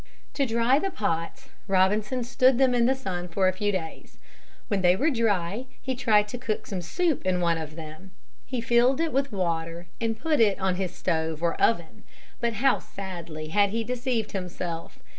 [0.33, 4.17] To dry the pots Robinson stood them in the sun a few days.
[4.67, 8.09] When they were dry he tried to cook some soup in one of them.
[8.43, 12.01] He filled it with water and put it on his stove or oven,
[12.39, 14.97] but how sadly had he deceived himself.